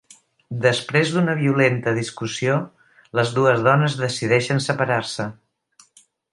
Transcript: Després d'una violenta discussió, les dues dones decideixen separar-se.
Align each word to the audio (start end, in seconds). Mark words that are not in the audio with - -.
Després 0.61 1.11
d'una 1.15 1.35
violenta 1.41 1.93
discussió, 1.99 2.57
les 3.21 3.35
dues 3.37 3.63
dones 3.69 4.01
decideixen 4.03 4.65
separar-se. 4.71 5.33